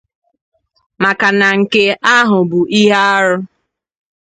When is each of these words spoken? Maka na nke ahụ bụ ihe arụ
Maka 1.03 1.27
na 1.39 1.47
nke 1.59 1.83
ahụ 2.17 2.37
bụ 2.49 2.59
ihe 2.79 2.97
arụ 3.13 3.35